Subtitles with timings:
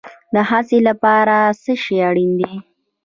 [0.33, 2.53] د هڅې لپاره څه شی اړین دی؟